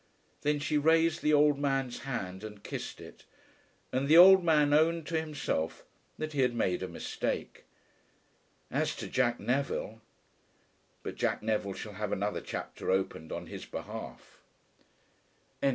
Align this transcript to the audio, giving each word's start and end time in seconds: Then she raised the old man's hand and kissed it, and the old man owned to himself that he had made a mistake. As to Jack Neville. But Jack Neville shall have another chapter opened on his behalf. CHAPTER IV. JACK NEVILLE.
Then 0.41 0.57
she 0.57 0.79
raised 0.79 1.21
the 1.21 1.31
old 1.31 1.59
man's 1.59 1.99
hand 1.99 2.43
and 2.43 2.63
kissed 2.63 2.99
it, 2.99 3.23
and 3.91 4.07
the 4.07 4.17
old 4.17 4.43
man 4.43 4.73
owned 4.73 5.05
to 5.05 5.15
himself 5.19 5.85
that 6.17 6.33
he 6.33 6.41
had 6.41 6.55
made 6.55 6.81
a 6.81 6.87
mistake. 6.87 7.65
As 8.71 8.95
to 8.95 9.07
Jack 9.07 9.39
Neville. 9.39 10.01
But 11.03 11.17
Jack 11.17 11.43
Neville 11.43 11.75
shall 11.75 11.93
have 11.93 12.11
another 12.11 12.41
chapter 12.41 12.89
opened 12.89 13.31
on 13.31 13.45
his 13.45 13.67
behalf. 13.67 14.39
CHAPTER 14.39 14.39
IV. 14.39 15.61
JACK 15.61 15.61
NEVILLE. 15.61 15.69